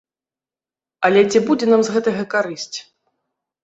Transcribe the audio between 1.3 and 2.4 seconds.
ці будзе нам з гэтага